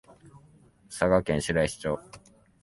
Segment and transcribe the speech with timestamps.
[0.89, 1.99] 佐賀県白石町